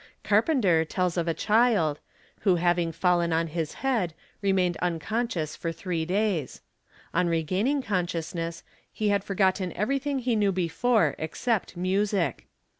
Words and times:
Carpenter 0.23 0.83
tells 0.83 1.15
of 1.15 1.27
a 1.27 1.33
child, 1.35 1.99
who 2.39 2.55
having 2.55 2.91
fallen 2.91 3.31
on 3.31 3.45
his 3.45 3.75
head 3.85 4.15
remained 4.41 4.75
unconscious 4.77 5.55
for 5.55 5.71
three 5.71 6.05
days. 6.05 6.61
On 7.13 7.27
regaining 7.27 7.83
consciousness 7.83 8.63
he 8.91 9.09
had 9.09 9.23
forgotten 9.23 9.71
every 9.73 9.99
thing 9.99 10.17
he 10.17 10.35
knew 10.35 10.51
before 10.51 11.13
except 11.19 11.77
music. 11.77 12.47